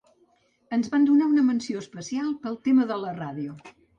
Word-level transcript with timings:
Ens 0.77 0.87
van 0.93 1.05
donar 1.09 1.27
una 1.33 1.43
menció 1.51 1.83
especial 1.85 2.33
pel 2.47 2.57
tema 2.69 2.89
de 2.93 3.01
la 3.05 3.15
ràdio. 3.23 3.57